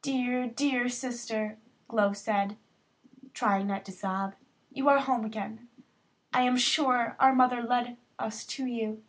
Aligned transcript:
"Dear, 0.00 0.46
dear 0.46 0.88
Sister," 0.88 1.58
Glow 1.88 2.14
said, 2.14 2.56
trying 3.34 3.66
not 3.66 3.84
to 3.84 3.92
sob, 3.92 4.34
"you 4.72 4.88
are 4.88 4.98
home 5.00 5.26
again. 5.26 5.68
I 6.32 6.40
am 6.44 6.56
sure 6.56 7.08
that 7.08 7.16
our 7.22 7.34
mother 7.34 7.62
led 7.62 7.98
us 8.18 8.46
to 8.46 8.64
you. 8.64 9.02